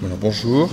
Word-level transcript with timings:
Bonjour. 0.00 0.70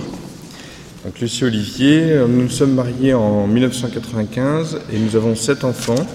Donc, 1.04 1.18
Lucie 1.20 1.42
Olivier, 1.42 2.16
nous 2.28 2.42
nous 2.42 2.48
sommes 2.48 2.74
mariés 2.74 3.12
en 3.12 3.48
1995 3.48 4.78
et 4.92 5.00
nous 5.00 5.16
avons 5.16 5.34
sept 5.34 5.64
enfants. 5.64 6.06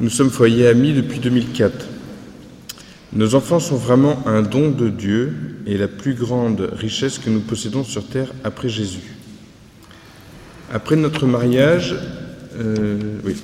Nous 0.00 0.08
sommes 0.08 0.30
foyers 0.30 0.68
amis 0.68 0.94
depuis 0.94 1.18
2004. 1.18 1.86
Nos 3.12 3.34
enfants 3.34 3.60
sont 3.60 3.76
vraiment 3.76 4.26
un 4.26 4.40
don 4.40 4.70
de 4.70 4.88
Dieu 4.88 5.60
et 5.66 5.76
la 5.76 5.86
plus 5.86 6.14
grande 6.14 6.70
richesse 6.72 7.18
que 7.18 7.28
nous 7.28 7.40
possédons 7.40 7.84
sur 7.84 8.06
terre 8.06 8.32
après 8.42 8.70
Jésus. 8.70 9.14
Après 10.72 10.96
notre 10.96 11.26
mariage, 11.26 11.94
euh, 12.58 13.18
oui, 13.22 13.36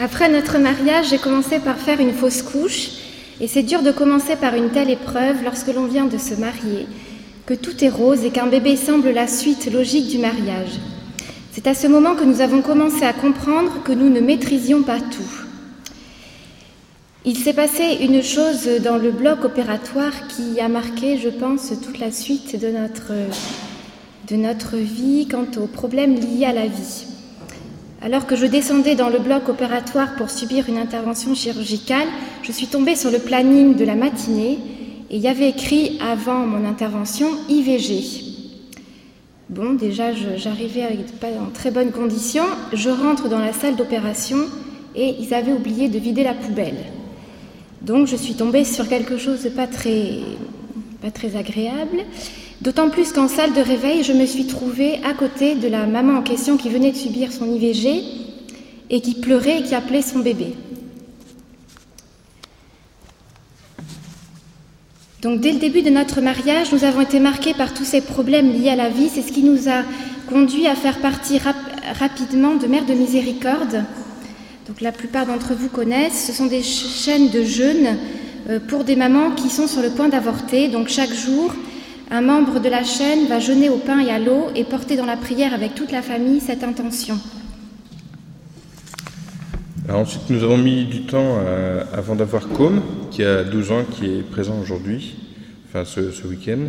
Après 0.00 0.28
notre 0.28 0.58
mariage, 0.58 1.10
j'ai 1.10 1.18
commencé 1.18 1.60
par 1.60 1.76
faire 1.76 2.00
une 2.00 2.12
fausse 2.12 2.42
couche, 2.42 3.05
et 3.40 3.48
c'est 3.48 3.62
dur 3.62 3.82
de 3.82 3.90
commencer 3.90 4.36
par 4.36 4.54
une 4.54 4.70
telle 4.70 4.90
épreuve 4.90 5.44
lorsque 5.44 5.72
l'on 5.72 5.86
vient 5.86 6.06
de 6.06 6.18
se 6.18 6.34
marier, 6.34 6.86
que 7.44 7.54
tout 7.54 7.84
est 7.84 7.90
rose 7.90 8.24
et 8.24 8.30
qu'un 8.30 8.46
bébé 8.46 8.76
semble 8.76 9.10
la 9.10 9.26
suite 9.26 9.70
logique 9.72 10.08
du 10.08 10.18
mariage. 10.18 10.80
C'est 11.52 11.66
à 11.66 11.74
ce 11.74 11.86
moment 11.86 12.14
que 12.14 12.24
nous 12.24 12.40
avons 12.40 12.62
commencé 12.62 13.04
à 13.04 13.12
comprendre 13.12 13.82
que 13.82 13.92
nous 13.92 14.10
ne 14.10 14.20
maîtrisions 14.20 14.82
pas 14.82 15.00
tout. 15.00 15.46
Il 17.24 17.36
s'est 17.36 17.54
passé 17.54 17.98
une 18.02 18.22
chose 18.22 18.68
dans 18.84 18.98
le 18.98 19.10
bloc 19.10 19.44
opératoire 19.44 20.28
qui 20.28 20.60
a 20.60 20.68
marqué, 20.68 21.18
je 21.18 21.28
pense, 21.28 21.72
toute 21.82 21.98
la 21.98 22.12
suite 22.12 22.60
de 22.60 22.68
notre, 24.36 24.76
vie 24.76 25.26
quant 25.28 25.46
aux 25.60 25.66
problèmes 25.66 26.14
liés 26.14 26.44
à 26.44 26.52
la 26.52 26.66
vie. 26.66 27.15
Alors 28.06 28.24
que 28.24 28.36
je 28.36 28.46
descendais 28.46 28.94
dans 28.94 29.08
le 29.08 29.18
bloc 29.18 29.48
opératoire 29.48 30.14
pour 30.14 30.30
subir 30.30 30.68
une 30.68 30.78
intervention 30.78 31.34
chirurgicale, 31.34 32.06
je 32.44 32.52
suis 32.52 32.68
tombée 32.68 32.94
sur 32.94 33.10
le 33.10 33.18
planning 33.18 33.74
de 33.74 33.84
la 33.84 33.96
matinée 33.96 34.60
et 35.10 35.16
il 35.16 35.20
y 35.20 35.26
avait 35.26 35.48
écrit 35.48 35.98
avant 36.00 36.46
mon 36.46 36.64
intervention 36.64 37.26
IVG. 37.48 38.04
Bon, 39.48 39.72
déjà, 39.72 40.12
j'arrivais 40.36 40.86
pas 41.20 41.30
en 41.30 41.50
très 41.52 41.72
bonnes 41.72 41.90
conditions. 41.90 42.44
Je 42.72 42.90
rentre 42.90 43.28
dans 43.28 43.40
la 43.40 43.52
salle 43.52 43.74
d'opération 43.74 44.38
et 44.94 45.16
ils 45.18 45.34
avaient 45.34 45.52
oublié 45.52 45.88
de 45.88 45.98
vider 45.98 46.22
la 46.22 46.34
poubelle. 46.34 46.78
Donc, 47.82 48.06
je 48.06 48.14
suis 48.14 48.34
tombée 48.34 48.62
sur 48.62 48.88
quelque 48.88 49.18
chose 49.18 49.42
de 49.42 49.48
pas 49.48 49.66
très 49.66 50.20
agréable. 51.36 52.04
D'autant 52.62 52.88
plus 52.88 53.12
qu'en 53.12 53.28
salle 53.28 53.52
de 53.52 53.60
réveil, 53.60 54.02
je 54.02 54.12
me 54.12 54.24
suis 54.24 54.46
trouvée 54.46 54.98
à 55.04 55.12
côté 55.12 55.54
de 55.54 55.68
la 55.68 55.86
maman 55.86 56.18
en 56.18 56.22
question 56.22 56.56
qui 56.56 56.70
venait 56.70 56.92
de 56.92 56.96
subir 56.96 57.32
son 57.32 57.54
IVG 57.54 58.02
et 58.88 59.00
qui 59.00 59.14
pleurait 59.14 59.60
et 59.60 59.62
qui 59.62 59.74
appelait 59.74 60.02
son 60.02 60.20
bébé. 60.20 60.54
Donc 65.22 65.40
dès 65.40 65.52
le 65.52 65.58
début 65.58 65.82
de 65.82 65.90
notre 65.90 66.20
mariage, 66.20 66.72
nous 66.72 66.84
avons 66.84 67.00
été 67.00 67.20
marqués 67.20 67.52
par 67.52 67.74
tous 67.74 67.84
ces 67.84 68.00
problèmes 68.00 68.52
liés 68.52 68.70
à 68.70 68.76
la 68.76 68.88
vie. 68.88 69.08
C'est 69.12 69.22
ce 69.22 69.32
qui 69.32 69.42
nous 69.42 69.68
a 69.68 69.82
conduit 70.28 70.66
à 70.66 70.74
faire 70.74 71.00
partie 71.00 71.40
rapidement 71.98 72.54
de 72.54 72.66
Mère 72.66 72.86
de 72.86 72.94
Miséricorde. 72.94 73.84
Donc 74.68 74.80
la 74.80 74.92
plupart 74.92 75.26
d'entre 75.26 75.54
vous 75.54 75.68
connaissent. 75.68 76.26
Ce 76.26 76.32
sont 76.32 76.46
des 76.46 76.62
chaînes 76.62 77.30
de 77.30 77.42
jeûne 77.42 77.96
euh, 78.48 78.60
pour 78.60 78.84
des 78.84 78.96
mamans 78.96 79.32
qui 79.32 79.50
sont 79.50 79.66
sur 79.66 79.82
le 79.82 79.90
point 79.90 80.08
d'avorter. 80.08 80.68
Donc 80.68 80.88
chaque 80.88 81.12
jour, 81.12 81.52
un 82.10 82.20
membre 82.20 82.60
de 82.60 82.68
la 82.68 82.84
chaîne 82.84 83.26
va 83.26 83.40
jeûner 83.40 83.68
au 83.68 83.78
pain 83.78 83.98
et 83.98 84.10
à 84.10 84.18
l'eau 84.18 84.48
et 84.54 84.64
porter 84.64 84.96
dans 84.96 85.06
la 85.06 85.16
prière 85.16 85.52
avec 85.52 85.74
toute 85.74 85.90
la 85.90 86.02
famille 86.02 86.40
cette 86.40 86.62
intention. 86.62 87.18
ensuite, 89.88 90.30
nous 90.30 90.42
avons 90.44 90.58
mis 90.58 90.84
du 90.84 91.02
temps 91.02 91.38
euh, 91.40 91.84
avant 91.92 92.14
d'avoir 92.14 92.48
Com, 92.48 92.80
qui 93.10 93.24
a 93.24 93.42
12 93.42 93.72
ans, 93.72 93.84
qui 93.84 94.06
est 94.06 94.22
présent 94.22 94.58
aujourd'hui, 94.60 95.16
enfin 95.68 95.84
ce, 95.84 96.26
week-end, 96.26 96.68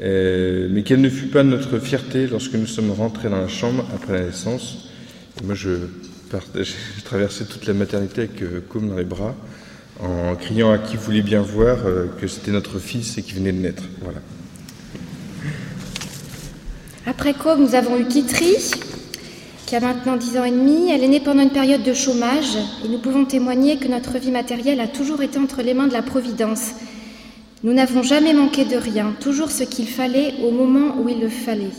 euh, 0.00 0.68
mais 0.70 0.82
quelle 0.82 1.00
ne 1.00 1.10
fut 1.10 1.26
pas 1.26 1.44
notre 1.44 1.78
fierté 1.78 2.26
lorsque 2.26 2.54
nous 2.54 2.66
sommes 2.66 2.90
rentrés 2.90 3.28
dans 3.28 3.40
la 3.40 3.48
chambre 3.48 3.84
après 3.94 4.14
la 4.14 4.24
naissance. 4.26 4.90
moi, 5.44 5.54
je, 5.54 5.70
traversais 7.04 7.44
toute 7.44 7.66
la 7.66 7.74
maternité 7.74 8.22
avec 8.22 8.42
euh, 8.42 8.62
dans 8.74 8.96
les 8.96 9.04
bras, 9.04 9.34
en 10.00 10.34
criant 10.34 10.72
à 10.72 10.78
qui 10.78 10.96
voulait 10.96 11.22
bien 11.22 11.42
voir 11.42 11.78
que 12.20 12.28
c'était 12.28 12.52
notre 12.52 12.78
fils 12.78 13.18
et 13.18 13.22
qui 13.22 13.32
venait 13.32 13.50
de 13.50 13.58
naître. 13.58 13.82
Voilà. 14.00 14.20
Après 17.18 17.34
quoi, 17.34 17.56
nous 17.56 17.74
avons 17.74 17.98
eu 17.98 18.04
Kitri, 18.04 18.54
qui 19.66 19.74
a 19.74 19.80
maintenant 19.80 20.16
10 20.16 20.38
ans 20.38 20.44
et 20.44 20.52
demi. 20.52 20.88
Elle 20.92 21.02
est 21.02 21.08
née 21.08 21.18
pendant 21.18 21.42
une 21.42 21.50
période 21.50 21.82
de 21.82 21.92
chômage 21.92 22.56
et 22.84 22.88
nous 22.88 22.98
pouvons 22.98 23.24
témoigner 23.24 23.76
que 23.76 23.88
notre 23.88 24.18
vie 24.18 24.30
matérielle 24.30 24.78
a 24.78 24.86
toujours 24.86 25.20
été 25.20 25.36
entre 25.36 25.62
les 25.62 25.74
mains 25.74 25.88
de 25.88 25.92
la 25.92 26.02
Providence. 26.02 26.74
Nous 27.64 27.72
n'avons 27.72 28.04
jamais 28.04 28.34
manqué 28.34 28.64
de 28.66 28.76
rien, 28.76 29.16
toujours 29.18 29.50
ce 29.50 29.64
qu'il 29.64 29.88
fallait 29.88 30.34
au 30.44 30.52
moment 30.52 31.00
où 31.00 31.08
il 31.08 31.20
le 31.20 31.28
fallait. 31.28 31.72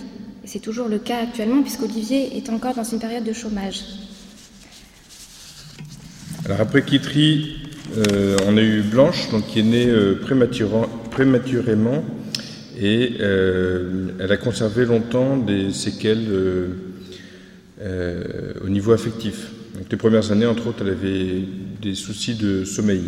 C'est 0.44 0.60
toujours 0.60 0.90
le 0.90 1.00
cas 1.00 1.20
actuellement 1.24 1.62
puisqu'Olivier 1.62 2.36
est 2.36 2.50
encore 2.50 2.74
dans 2.74 2.84
une 2.84 3.00
période 3.00 3.24
de 3.24 3.32
chômage. 3.32 3.86
Alors 6.44 6.60
après 6.60 6.84
Kitri, 6.84 7.60
euh, 7.98 8.36
on 8.46 8.58
a 8.58 8.62
eu 8.62 8.82
Blanche, 8.82 9.30
donc, 9.32 9.48
qui 9.48 9.60
est 9.60 9.64
née 9.64 9.88
euh, 9.88 10.20
prématurément 11.12 12.04
et 12.80 13.18
euh, 13.20 14.08
elle 14.20 14.32
a 14.32 14.38
conservé 14.38 14.86
longtemps 14.86 15.38
des 15.38 15.72
séquelles 15.72 16.28
euh, 16.30 16.68
euh, 17.82 18.54
au 18.64 18.70
niveau 18.70 18.94
affectif. 18.94 19.52
Donc, 19.76 19.86
les 19.92 19.98
premières 19.98 20.32
années, 20.32 20.46
entre 20.46 20.68
autres, 20.68 20.80
elle 20.82 20.94
avait 20.94 21.44
des 21.82 21.96
soucis 21.96 22.36
de 22.36 22.64
sommeil. 22.64 23.04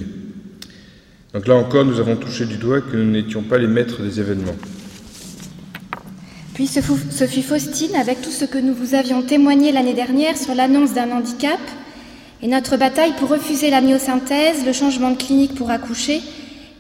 Donc 1.34 1.48
là 1.48 1.56
encore, 1.56 1.86
nous 1.86 2.00
avons 2.00 2.18
touché 2.18 2.46
du 2.46 2.58
doigt 2.58 2.82
que 2.82 2.98
nous 2.98 3.10
n'étions 3.10 3.42
pas 3.44 3.58
les 3.58 3.68
maîtres 3.68 4.02
des 4.02 4.20
événements. 4.20 4.56
Puis 6.54 6.68
ce 6.68 6.82
fut 6.82 7.42
Faustine, 7.42 7.96
avec 7.96 8.22
tout 8.22 8.32
ce 8.32 8.44
que 8.44 8.58
nous 8.58 8.74
vous 8.74 8.96
avions 8.96 9.22
témoigné 9.22 9.72
l'année 9.72 9.94
dernière 9.94 10.38
sur 10.38 10.54
l'annonce 10.54 10.94
d'un 10.94 11.10
handicap 11.12 11.60
et 12.44 12.48
notre 12.48 12.76
bataille 12.76 13.14
pour 13.18 13.30
refuser 13.30 13.70
la 13.70 13.80
myosynthèse, 13.80 14.66
le 14.66 14.74
changement 14.74 15.12
de 15.12 15.18
clinique 15.18 15.56
pour 15.56 15.70
accoucher 15.70 16.20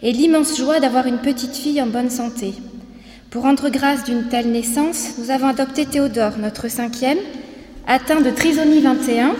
et 0.04 0.12
l'immense 0.12 0.58
joie 0.58 0.82
d'avoir 0.82 1.08
une 1.08 1.20
petite 1.20 1.56
fille 1.56 1.82
en 1.82 1.88
bonne 1.88 2.10
santé. 2.10 2.54
Pour 3.32 3.44
rendre 3.44 3.70
grâce 3.70 4.04
d'une 4.04 4.28
telle 4.28 4.52
naissance, 4.52 5.14
nous 5.18 5.32
avons 5.32 5.48
adopté 5.48 5.86
Théodore, 5.86 6.34
notre 6.38 6.68
cinquième, 6.68 7.18
atteint 7.88 8.20
de 8.20 8.30
trisomie 8.30 8.82
21. 8.82 9.36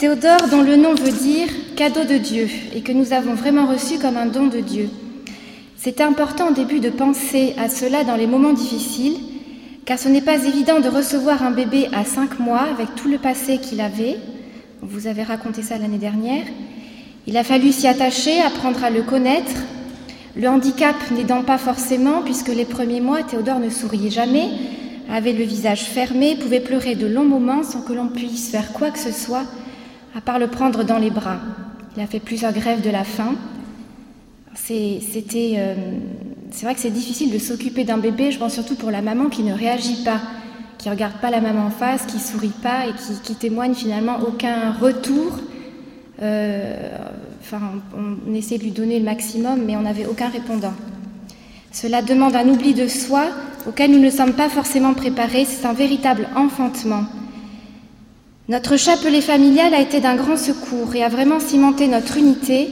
Théodore 0.00 0.48
dont 0.50 0.62
le 0.62 0.74
nom 0.74 0.92
veut 0.96 1.12
dire 1.12 1.46
cadeau 1.76 2.02
de 2.02 2.18
Dieu 2.18 2.48
et 2.74 2.80
que 2.80 2.90
nous 2.90 3.12
avons 3.12 3.34
vraiment 3.34 3.66
reçu 3.66 4.00
comme 4.00 4.16
un 4.16 4.26
don 4.26 4.48
de 4.48 4.58
Dieu. 4.58 4.90
C'est 5.76 6.00
important 6.00 6.48
au 6.48 6.52
début 6.52 6.80
de 6.80 6.90
penser 6.90 7.54
à 7.58 7.68
cela 7.68 8.02
dans 8.02 8.16
les 8.16 8.26
moments 8.26 8.54
difficiles, 8.54 9.18
car 9.84 10.00
ce 10.00 10.08
n'est 10.08 10.20
pas 10.20 10.44
évident 10.44 10.80
de 10.80 10.88
recevoir 10.88 11.44
un 11.44 11.52
bébé 11.52 11.86
à 11.92 12.04
cinq 12.04 12.40
mois 12.40 12.62
avec 12.62 12.92
tout 12.96 13.08
le 13.08 13.18
passé 13.18 13.58
qu'il 13.58 13.80
avait. 13.82 14.16
Vous 14.80 15.06
avez 15.06 15.22
raconté 15.22 15.62
ça 15.62 15.78
l'année 15.78 15.98
dernière. 15.98 16.42
Il 17.28 17.36
a 17.36 17.44
fallu 17.44 17.70
s'y 17.70 17.86
attacher, 17.86 18.40
apprendre 18.40 18.82
à 18.82 18.90
le 18.90 19.02
connaître, 19.02 19.52
le 20.34 20.48
handicap 20.48 20.96
n'aidant 21.10 21.42
pas 21.42 21.58
forcément, 21.58 22.22
puisque 22.22 22.48
les 22.48 22.64
premiers 22.64 23.00
mois, 23.00 23.22
Théodore 23.22 23.58
ne 23.58 23.68
souriait 23.68 24.10
jamais, 24.10 24.48
avait 25.10 25.32
le 25.32 25.44
visage 25.44 25.82
fermé, 25.82 26.36
pouvait 26.36 26.60
pleurer 26.60 26.94
de 26.94 27.06
longs 27.06 27.24
moments 27.24 27.62
sans 27.62 27.82
que 27.82 27.92
l'on 27.92 28.08
puisse 28.08 28.50
faire 28.50 28.72
quoi 28.72 28.90
que 28.90 28.98
ce 28.98 29.12
soit, 29.12 29.44
à 30.16 30.20
part 30.20 30.38
le 30.38 30.46
prendre 30.46 30.84
dans 30.84 30.98
les 30.98 31.10
bras. 31.10 31.38
Il 31.96 32.02
a 32.02 32.06
fait 32.06 32.20
plusieurs 32.20 32.52
grèves 32.52 32.80
de 32.80 32.90
la 32.90 33.04
faim. 33.04 33.34
C'était, 34.54 35.54
euh, 35.56 35.74
c'est 36.50 36.64
vrai 36.64 36.74
que 36.74 36.80
c'est 36.80 36.90
difficile 36.90 37.30
de 37.30 37.38
s'occuper 37.38 37.84
d'un 37.84 37.98
bébé, 37.98 38.30
je 38.30 38.38
pense 38.38 38.54
surtout 38.54 38.74
pour 38.74 38.90
la 38.90 39.02
maman 39.02 39.26
qui 39.26 39.42
ne 39.42 39.52
réagit 39.52 40.02
pas, 40.04 40.20
qui 40.78 40.88
ne 40.88 40.94
regarde 40.94 41.14
pas 41.20 41.30
la 41.30 41.40
maman 41.40 41.66
en 41.66 41.70
face, 41.70 42.06
qui 42.06 42.18
sourit 42.18 42.52
pas 42.62 42.86
et 42.86 42.92
qui, 42.92 43.20
qui 43.22 43.34
témoigne 43.34 43.74
finalement 43.74 44.18
aucun 44.26 44.72
retour 44.72 45.40
euh, 46.22 46.96
enfin, 47.42 47.60
on, 47.96 48.34
essaie 48.34 48.58
de 48.58 48.62
lui 48.62 48.70
donner 48.70 48.98
le 48.98 49.04
maximum, 49.04 49.62
mais 49.66 49.76
on 49.76 49.82
n'avait 49.82 50.06
aucun 50.06 50.28
répondant. 50.28 50.74
Cela 51.72 52.02
demande 52.02 52.36
un 52.36 52.48
oubli 52.48 52.74
de 52.74 52.86
soi 52.86 53.24
auquel 53.66 53.90
nous 53.90 53.98
ne 53.98 54.10
sommes 54.10 54.34
pas 54.34 54.48
forcément 54.48 54.94
préparés. 54.94 55.44
C'est 55.44 55.66
un 55.66 55.72
véritable 55.72 56.28
enfantement. 56.36 57.04
Notre 58.48 58.76
chapelet 58.76 59.20
familial 59.20 59.74
a 59.74 59.80
été 59.80 60.00
d'un 60.00 60.16
grand 60.16 60.36
secours 60.36 60.94
et 60.94 61.02
a 61.02 61.08
vraiment 61.08 61.40
cimenté 61.40 61.88
notre 61.88 62.16
unité, 62.16 62.68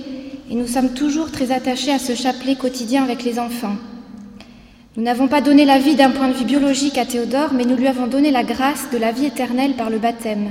et 0.50 0.54
nous 0.54 0.66
sommes 0.66 0.94
toujours 0.94 1.30
très 1.30 1.52
attachés 1.52 1.92
à 1.92 1.98
ce 1.98 2.14
chapelet 2.14 2.56
quotidien 2.56 3.04
avec 3.04 3.24
les 3.24 3.38
enfants. 3.38 3.76
Nous 4.96 5.04
n'avons 5.04 5.28
pas 5.28 5.40
donné 5.40 5.64
la 5.64 5.78
vie 5.78 5.94
d'un 5.94 6.10
point 6.10 6.28
de 6.28 6.34
vue 6.34 6.44
biologique 6.44 6.98
à 6.98 7.06
Théodore, 7.06 7.52
mais 7.54 7.64
nous 7.64 7.76
lui 7.76 7.86
avons 7.86 8.08
donné 8.08 8.30
la 8.30 8.42
grâce 8.42 8.88
de 8.92 8.98
la 8.98 9.12
vie 9.12 9.26
éternelle 9.26 9.74
par 9.74 9.90
le 9.90 9.98
baptême. 9.98 10.50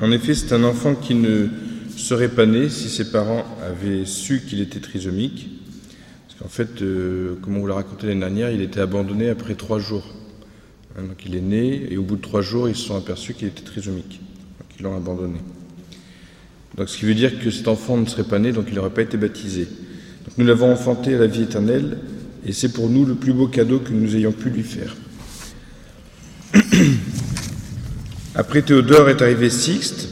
En 0.00 0.12
effet, 0.12 0.34
c'est 0.34 0.52
un 0.52 0.62
enfant 0.62 0.94
qui 0.94 1.14
ne 1.14 1.48
serait 1.96 2.28
pas 2.28 2.46
né 2.46 2.68
si 2.68 2.88
ses 2.88 3.10
parents 3.10 3.44
avaient 3.66 4.04
su 4.04 4.42
qu'il 4.46 4.60
était 4.60 4.78
trisomique. 4.78 5.48
Parce 6.26 6.40
qu'en 6.40 6.48
fait, 6.48 6.82
euh, 6.82 7.34
comme 7.42 7.56
on 7.56 7.60
vous 7.60 7.66
l'a 7.66 7.74
raconté 7.74 8.06
l'année 8.06 8.20
dernière, 8.20 8.50
il 8.50 8.62
était 8.62 8.80
abandonné 8.80 9.28
après 9.28 9.54
trois 9.54 9.80
jours. 9.80 10.14
Hein, 10.96 11.02
donc 11.02 11.26
il 11.26 11.34
est 11.34 11.40
né 11.40 11.88
et 11.90 11.96
au 11.96 12.04
bout 12.04 12.14
de 12.14 12.22
trois 12.22 12.42
jours, 12.42 12.68
ils 12.68 12.76
se 12.76 12.84
sont 12.86 12.96
aperçus 12.96 13.34
qu'il 13.34 13.48
était 13.48 13.64
trisomique. 13.64 14.20
Donc 14.60 14.68
ils 14.78 14.82
l'ont 14.84 14.96
abandonné. 14.96 15.38
Donc, 16.76 16.88
ce 16.88 16.96
qui 16.96 17.06
veut 17.06 17.14
dire 17.14 17.40
que 17.40 17.50
cet 17.50 17.66
enfant 17.66 17.96
ne 17.96 18.06
serait 18.06 18.22
pas 18.22 18.38
né, 18.38 18.52
donc 18.52 18.66
il 18.68 18.74
n'aurait 18.76 18.90
pas 18.90 19.02
été 19.02 19.16
baptisé. 19.16 19.64
Donc, 19.64 20.38
nous 20.38 20.46
l'avons 20.46 20.70
enfanté 20.70 21.16
à 21.16 21.18
la 21.18 21.26
vie 21.26 21.42
éternelle, 21.42 21.98
et 22.46 22.52
c'est 22.52 22.72
pour 22.72 22.88
nous 22.88 23.04
le 23.04 23.16
plus 23.16 23.32
beau 23.32 23.48
cadeau 23.48 23.80
que 23.80 23.92
nous 23.92 24.14
ayons 24.14 24.30
pu 24.30 24.50
lui 24.50 24.62
faire. 24.62 24.94
Après 28.38 28.62
Théodore 28.62 29.10
est 29.10 29.20
arrivé 29.20 29.50
Sixte, 29.50 30.08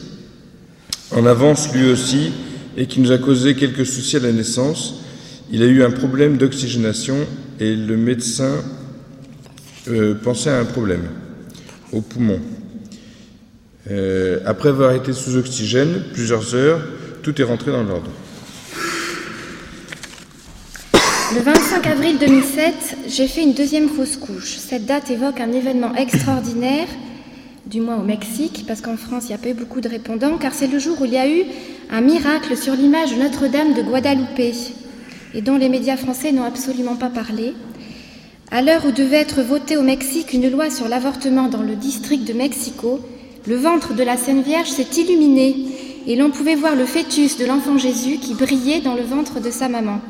en 1.12 1.26
avance 1.26 1.72
lui 1.72 1.88
aussi, 1.88 2.32
et 2.76 2.86
qui 2.86 2.98
nous 2.98 3.12
a 3.12 3.18
causé 3.18 3.54
quelques 3.54 3.86
soucis 3.86 4.16
à 4.16 4.18
la 4.18 4.32
naissance. 4.32 4.96
Il 5.52 5.62
a 5.62 5.66
eu 5.66 5.84
un 5.84 5.92
problème 5.92 6.36
d'oxygénation 6.36 7.18
et 7.60 7.76
le 7.76 7.96
médecin 7.96 8.64
euh, 9.86 10.16
pensait 10.16 10.50
à 10.50 10.58
un 10.58 10.64
problème 10.64 11.04
au 11.92 12.00
poumon. 12.00 12.40
Euh, 13.92 14.40
après 14.44 14.70
avoir 14.70 14.90
été 14.90 15.12
sous 15.12 15.36
oxygène 15.36 16.02
plusieurs 16.12 16.56
heures, 16.56 16.80
tout 17.22 17.40
est 17.40 17.44
rentré 17.44 17.70
dans 17.70 17.84
l'ordre. 17.84 18.10
Le 21.32 21.42
25 21.42 21.86
avril 21.86 22.18
2007, 22.18 22.74
j'ai 23.06 23.28
fait 23.28 23.44
une 23.44 23.54
deuxième 23.54 23.88
fausse 23.88 24.16
couche. 24.16 24.56
Cette 24.56 24.84
date 24.84 25.12
évoque 25.12 25.38
un 25.38 25.52
événement 25.52 25.94
extraordinaire, 25.94 26.88
du 27.66 27.80
moins 27.80 27.96
au 27.96 28.04
Mexique, 28.04 28.64
parce 28.66 28.80
qu'en 28.80 28.96
France, 28.96 29.24
il 29.24 29.28
n'y 29.28 29.34
a 29.34 29.38
pas 29.38 29.48
eu 29.48 29.54
beaucoup 29.54 29.80
de 29.80 29.88
répondants, 29.88 30.38
car 30.38 30.54
c'est 30.54 30.66
le 30.66 30.78
jour 30.78 31.00
où 31.00 31.04
il 31.04 31.12
y 31.12 31.18
a 31.18 31.28
eu 31.28 31.42
un 31.90 32.00
miracle 32.00 32.56
sur 32.56 32.74
l'image 32.74 33.14
de 33.14 33.22
Notre-Dame 33.22 33.74
de 33.74 33.82
Guadalupe, 33.82 34.54
et 35.34 35.42
dont 35.42 35.56
les 35.56 35.68
médias 35.68 35.96
français 35.96 36.32
n'ont 36.32 36.44
absolument 36.44 36.96
pas 36.96 37.10
parlé. 37.10 37.54
À 38.50 38.62
l'heure 38.62 38.86
où 38.86 38.92
devait 38.92 39.16
être 39.16 39.42
votée 39.42 39.76
au 39.76 39.82
Mexique 39.82 40.32
une 40.32 40.48
loi 40.48 40.70
sur 40.70 40.88
l'avortement 40.88 41.48
dans 41.48 41.62
le 41.62 41.74
district 41.74 42.26
de 42.26 42.32
Mexico, 42.32 43.00
le 43.46 43.56
ventre 43.56 43.94
de 43.94 44.02
la 44.02 44.16
Sainte 44.16 44.44
Vierge 44.44 44.70
s'est 44.70 45.00
illuminé 45.00 45.56
et 46.06 46.14
l'on 46.14 46.30
pouvait 46.30 46.54
voir 46.54 46.76
le 46.76 46.86
fœtus 46.86 47.36
de 47.36 47.46
l'enfant 47.46 47.78
Jésus 47.78 48.18
qui 48.18 48.34
brillait 48.34 48.80
dans 48.80 48.94
le 48.94 49.02
ventre 49.02 49.40
de 49.40 49.50
sa 49.50 49.68
maman. 49.68 50.00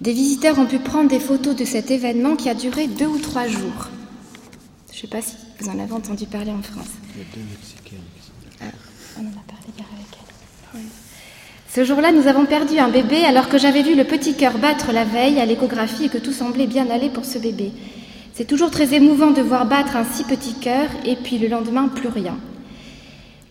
Des 0.00 0.12
visiteurs 0.12 0.58
ont 0.58 0.66
pu 0.66 0.78
prendre 0.78 1.08
des 1.08 1.20
photos 1.20 1.54
de 1.54 1.64
cet 1.64 1.90
événement 1.90 2.36
qui 2.36 2.48
a 2.48 2.54
duré 2.54 2.86
deux 2.86 3.06
ou 3.06 3.18
trois 3.18 3.46
jours. 3.46 3.88
Je 4.90 4.96
ne 4.96 5.00
sais 5.02 5.06
pas 5.06 5.22
si 5.22 5.36
vous 5.60 5.68
en 5.68 5.78
avez 5.78 5.92
entendu 5.92 6.26
parler 6.26 6.50
en 6.50 6.62
France. 6.62 6.88
Il 7.14 7.20
y 7.20 7.22
a 7.22 7.26
deux 7.34 7.42
Mexicaines 7.50 7.98
ah, 8.60 8.64
on 9.16 9.20
en 9.20 9.28
a 9.28 9.44
parlé 9.46 9.68
hier 9.76 9.86
avec 9.94 10.06
elle. 10.74 10.80
Ce 11.68 11.84
jour-là, 11.84 12.12
nous 12.12 12.26
avons 12.26 12.44
perdu 12.44 12.78
un 12.78 12.88
bébé 12.88 13.24
alors 13.24 13.48
que 13.48 13.58
j'avais 13.58 13.82
vu 13.82 13.94
le 13.94 14.04
petit 14.04 14.34
cœur 14.34 14.58
battre 14.58 14.92
la 14.92 15.04
veille 15.04 15.38
à 15.38 15.46
l'échographie 15.46 16.06
et 16.06 16.08
que 16.08 16.18
tout 16.18 16.32
semblait 16.32 16.66
bien 16.66 16.90
aller 16.90 17.08
pour 17.08 17.24
ce 17.24 17.38
bébé. 17.38 17.72
C'est 18.34 18.46
toujours 18.46 18.70
très 18.70 18.94
émouvant 18.94 19.30
de 19.30 19.42
voir 19.42 19.66
battre 19.66 19.96
un 19.96 20.04
si 20.04 20.24
petit 20.24 20.54
cœur 20.54 20.88
et 21.04 21.16
puis 21.16 21.38
le 21.38 21.48
lendemain 21.48 21.88
plus 21.88 22.08
rien. 22.08 22.38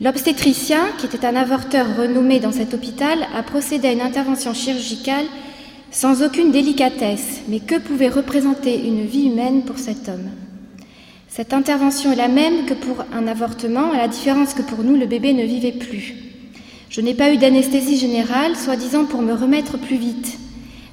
L'obstétricien, 0.01 0.81
qui 0.97 1.05
était 1.05 1.25
un 1.25 1.35
avorteur 1.35 1.85
renommé 1.97 2.39
dans 2.39 2.51
cet 2.51 2.73
hôpital, 2.73 3.19
a 3.35 3.43
procédé 3.43 3.87
à 3.87 3.91
une 3.91 4.01
intervention 4.01 4.53
chirurgicale 4.53 5.25
sans 5.91 6.23
aucune 6.23 6.51
délicatesse. 6.51 7.41
Mais 7.47 7.59
que 7.59 7.79
pouvait 7.79 8.09
représenter 8.09 8.87
une 8.87 9.05
vie 9.05 9.27
humaine 9.27 9.63
pour 9.63 9.77
cet 9.77 10.09
homme? 10.09 10.29
Cette 11.37 11.53
intervention 11.53 12.11
est 12.11 12.15
la 12.15 12.29
même 12.29 12.65
que 12.65 12.73
pour 12.73 13.05
un 13.13 13.27
avortement, 13.27 13.91
à 13.91 13.97
la 13.97 14.07
différence 14.07 14.55
que 14.55 14.63
pour 14.63 14.83
nous, 14.83 14.95
le 14.95 15.05
bébé 15.05 15.33
ne 15.33 15.43
vivait 15.43 15.71
plus. 15.71 16.15
Je 16.89 16.99
n'ai 16.99 17.13
pas 17.13 17.31
eu 17.31 17.37
d'anesthésie 17.37 17.95
générale, 17.95 18.55
soi-disant 18.55 19.05
pour 19.05 19.21
me 19.21 19.33
remettre 19.33 19.77
plus 19.77 19.97
vite. 19.97 20.39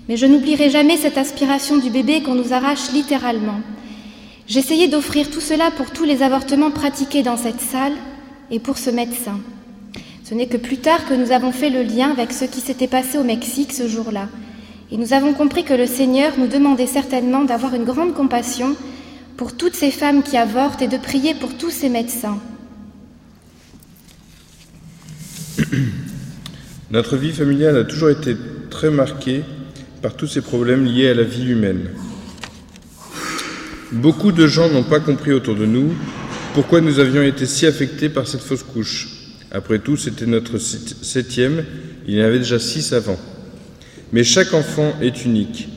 Mais 0.06 0.19
je 0.19 0.26
n'oublierai 0.26 0.69
jamais 0.69 0.99
cette 0.99 1.17
aspiration 1.17 1.79
du 1.79 1.88
bébé 1.88 2.23
qu'on 2.23 2.35
nous 2.35 2.52
arrache 2.52 2.93
littéralement. 2.93 3.61
J'essayais 4.46 4.87
d'offrir 4.87 5.31
tout 5.31 5.41
cela 5.41 5.70
pour 5.70 5.91
tous 5.93 6.05
les 6.05 6.23
avortements 6.23 6.70
pratiqués 6.70 7.23
dans 7.23 7.38
cette 7.38 7.62
salle 7.62 7.94
et 8.50 8.58
pour 8.58 8.76
ce 8.76 8.91
médecin. 8.91 9.41
Ce 10.25 10.35
n'est 10.35 10.49
que 10.49 10.58
plus 10.58 10.76
tard 10.76 11.06
que 11.06 11.14
nous 11.14 11.32
avons 11.32 11.52
fait 11.52 11.70
le 11.70 11.82
lien 11.82 12.11
avec 12.11 12.35
ce 12.35 12.44
qui 12.44 12.61
s'était 12.61 12.87
passé 12.87 13.17
au 13.17 13.25
Mexique 13.25 13.73
ce 13.73 13.88
jour-là. 13.88 14.29
Et 14.93 14.99
nous 14.99 15.14
avons 15.14 15.32
compris 15.32 15.64
que 15.64 15.73
le 15.73 15.87
Seigneur 15.87 16.35
nous 16.37 16.49
demandait 16.49 16.87
certainement 16.87 17.44
d'avoir 17.44 17.75
une 17.75 17.85
grande 17.85 18.12
compassion 18.12 18.76
pour 19.37 19.57
toutes 19.57 19.75
ces 19.75 19.91
femmes 19.91 20.23
qui 20.23 20.37
avortent 20.37 20.83
et 20.83 20.89
de 20.89 20.97
prier 20.97 21.35
pour 21.35 21.57
tous 21.57 21.71
ces 21.71 21.89
médecins. 21.89 22.39
Notre 26.91 27.17
vie 27.17 27.33
familiale 27.33 27.77
a 27.77 27.85
toujours 27.85 28.11
été 28.11 28.37
très 28.71 28.91
marquée 28.91 29.43
par 30.03 30.15
tous 30.15 30.27
ces 30.27 30.41
problèmes 30.41 30.85
liés 30.85 31.09
à 31.09 31.15
la 31.15 31.23
vie 31.23 31.51
humaine. 31.51 31.91
Beaucoup 33.93 34.33
de 34.33 34.47
gens 34.47 34.69
n'ont 34.69 34.85
pas 34.85 35.01
compris 35.01 35.33
autour 35.33 35.55
de 35.55 35.67
nous 35.67 35.95
pourquoi 36.55 36.81
nous 36.81 37.01
avions 37.01 37.23
été 37.23 37.47
si 37.47 37.67
affectés 37.67 38.09
par 38.09 38.29
cette 38.29 38.41
fausse 38.41 38.63
couche. 38.63 39.09
Après 39.51 39.81
tout, 39.81 39.97
c'était 39.97 40.27
notre 40.27 40.59
septième, 40.59 41.65
il 42.07 42.15
y 42.15 42.23
en 42.23 42.27
avait 42.27 42.39
déjà 42.39 42.61
six 42.61 42.93
avant. 42.93 43.19
Mais 44.13 44.23
chaque 44.23 44.55
enfant 44.55 44.95
est 45.01 45.25
unique. 45.25 45.69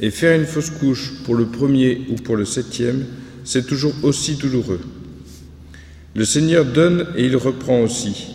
Et 0.00 0.10
faire 0.10 0.38
une 0.38 0.46
fausse 0.46 0.70
couche 0.70 1.12
pour 1.24 1.34
le 1.34 1.46
premier 1.46 2.02
ou 2.10 2.14
pour 2.14 2.36
le 2.36 2.44
septième, 2.44 3.04
c'est 3.44 3.66
toujours 3.66 3.94
aussi 4.02 4.34
douloureux. 4.34 4.80
Le 6.14 6.24
Seigneur 6.24 6.64
donne 6.64 7.06
et 7.16 7.26
il 7.26 7.36
reprend 7.36 7.80
aussi 7.80 8.34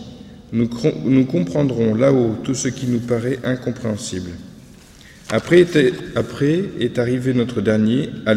nous, 0.51 1.25
comprendrons 1.25 1.93
là-haut 1.93 2.35
tout 2.43 2.55
ce 2.55 2.67
qui 2.67 2.87
nous 2.87 2.99
paraît 2.99 3.39
incompréhensible. 3.43 4.31
Après, 5.29 5.65
est 6.79 6.99
arrivé 6.99 7.33
notre 7.33 7.61
dernier, 7.61 8.09
à 8.25 8.33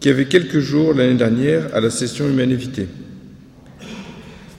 qui 0.00 0.08
avait 0.08 0.26
quelques 0.26 0.58
jours 0.58 0.94
l'année 0.94 1.16
dernière 1.16 1.74
à 1.74 1.80
la 1.80 1.90
session 1.90 2.28
Humanité. 2.28 2.88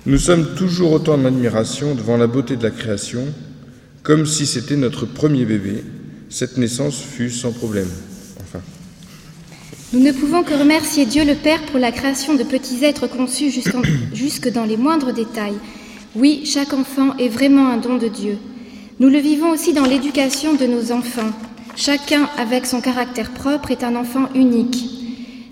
Nous 0.06 0.18
sommes 0.18 0.56
toujours 0.56 0.94
autant 0.94 1.16
en 1.16 1.26
admiration 1.26 1.96
devant 1.96 2.18
la 2.18 2.28
beauté 2.28 2.56
de 2.56 2.64
la 2.64 2.72
création, 2.72 3.26
comme 4.04 4.26
si 4.26 4.46
c'était 4.46 4.78
notre 4.78 5.06
premier 5.06 5.46
bébé. 5.46 5.84
Cette 6.30 6.58
naissance 6.58 7.02
fut 7.02 7.32
sans 7.32 7.52
problème. 7.52 7.90
Enfin. 8.42 8.62
Nous 9.94 10.00
ne 10.00 10.12
pouvons 10.12 10.44
que 10.44 10.54
remercier 10.54 11.06
Dieu 11.06 11.26
le 11.26 11.36
Père 11.36 11.66
pour 11.68 11.80
la 11.80 11.92
création 11.92 12.36
de 12.36 12.44
petits 12.44 12.84
êtres 12.86 13.08
conçus 13.08 13.52
jusque 14.14 14.50
dans 14.50 14.66
les 14.66 14.78
moindres 14.78 15.14
détails 15.14 15.58
oui, 16.16 16.42
chaque 16.44 16.74
enfant 16.74 17.16
est 17.18 17.30
vraiment 17.30 17.68
un 17.68 17.78
don 17.78 17.98
de 17.98 18.08
Dieu. 18.08 18.40
Nous 19.00 19.10
le 19.10 19.20
vivons 19.20 19.52
aussi 19.52 19.74
dans 19.74 19.86
l'éducation 19.86 20.56
de 20.56 20.66
nos 20.66 20.92
enfants. 20.92 21.30
Chacun, 21.76 22.28
avec 22.36 22.66
son 22.66 22.82
caractère 22.82 23.30
propre, 23.32 23.70
est 23.70 23.84
un 23.84 23.96
enfant 23.96 24.28
unique. 24.34 24.86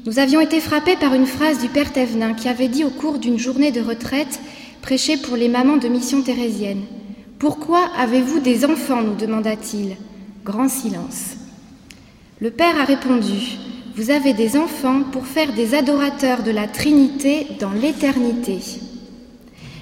Nous 0.08 0.18
avions 0.18 0.42
été 0.42 0.60
frappés 0.60 0.96
par 0.96 1.14
une 1.14 1.28
phrase 1.28 1.62
du 1.62 1.70
Père 1.70 1.94
Thévenin 1.94 2.34
qui 2.34 2.50
avait 2.50 2.70
dit 2.70 2.84
au 2.84 2.90
cours 2.90 3.20
d'une 3.20 3.38
journée 3.38 3.72
de 3.72 3.82
retraite 3.82 4.40
prêchée 4.82 5.18
pour 5.18 5.38
les 5.38 5.48
mamans 5.48 5.78
de 5.78 5.88
mission 5.90 6.24
thérésienne. 6.24 6.82
Pourquoi 7.38 7.82
avez-vous 8.00 8.40
des 8.40 8.66
enfants? 8.66 9.04
nous 9.04 9.16
demanda-t-il. 9.16 9.96
Grand 10.48 10.70
silence. 10.70 11.36
Le 12.40 12.52
Père 12.52 12.80
a 12.80 12.86
répondu 12.86 13.58
Vous 13.98 14.12
avez 14.12 14.32
des 14.32 14.56
enfants 14.56 15.02
pour 15.12 15.28
faire 15.28 15.52
des 15.52 15.76
adorateurs 15.76 16.42
de 16.42 16.52
la 16.52 16.70
Trinité 16.70 17.48
dans 17.60 17.72
l'éternité. 17.72 18.60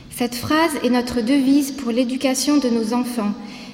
Cette 0.09 0.33
phrase 0.33 0.71
est 0.83 0.89
notre 0.89 1.21
devise 1.21 1.71
pour 1.71 1.91
l'éducation 1.91 2.57
de 2.57 2.69
nos 2.69 2.95
enfants. 2.95 3.31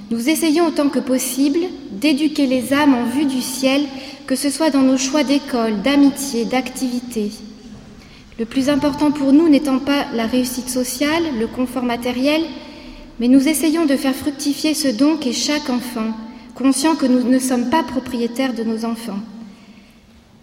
Nous 0.09 0.27
essayons 0.27 0.67
autant 0.67 0.89
que 0.89 0.99
possible 0.99 1.59
d'éduquer 1.91 2.45
les 2.45 2.73
âmes 2.73 2.93
en 2.93 3.05
vue 3.05 3.23
du 3.23 3.41
ciel, 3.41 3.83
que 4.27 4.35
ce 4.35 4.49
soit 4.49 4.69
dans 4.69 4.81
nos 4.81 4.97
choix 4.97 5.23
d'école, 5.23 5.81
d'amitié, 5.83 6.43
d'activité. 6.43 7.31
Le 8.37 8.43
plus 8.43 8.67
important 8.67 9.11
pour 9.11 9.31
nous 9.31 9.47
n'étant 9.47 9.79
pas 9.79 10.07
la 10.13 10.25
réussite 10.25 10.67
sociale, 10.67 11.23
le 11.39 11.47
confort 11.47 11.83
matériel, 11.83 12.41
mais 13.21 13.29
nous 13.29 13.47
essayons 13.47 13.85
de 13.85 13.95
faire 13.95 14.13
fructifier 14.13 14.73
ce 14.73 14.89
don 14.89 15.15
qu'est 15.15 15.31
chaque 15.31 15.69
enfant, 15.69 16.11
conscient 16.55 16.95
que 16.95 17.05
nous 17.05 17.23
ne 17.23 17.39
sommes 17.39 17.69
pas 17.69 17.83
propriétaires 17.83 18.53
de 18.53 18.63
nos 18.63 18.85
enfants. 18.85 19.19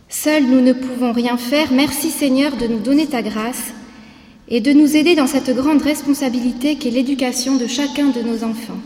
Seuls 0.09 0.45
nous 0.45 0.61
ne 0.61 0.73
pouvons 0.73 1.13
rien 1.13 1.37
faire. 1.37 1.73
Merci 1.73 2.11
Seigneur 2.11 2.57
de 2.57 2.67
nous 2.67 2.81
donner 2.81 3.07
ta 3.07 3.23
grâce 3.23 3.73
et 4.49 4.61
de 4.61 4.73
nous 4.73 4.97
aider 4.97 5.15
dans 5.15 5.27
cette 5.27 5.55
grande 5.55 5.83
responsabilité 5.83 6.77
qu'est 6.77 6.91
l'éducation 6.91 7.57
de 7.57 7.67
chacun 7.67 8.07
de 8.07 8.23
nos 8.23 8.45
enfants. 8.45 8.79